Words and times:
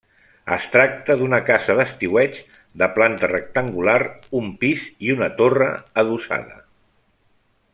Es 0.53 0.63
tracta 0.75 1.15
d'una 1.17 1.39
casa 1.49 1.75
d'estiueig 1.79 2.39
de 2.83 2.87
planta 2.95 3.29
rectangular, 3.33 3.95
un 4.43 4.49
pis 4.65 4.87
i 5.09 5.15
una 5.17 5.29
torre 5.43 5.69
adossada. 6.05 6.59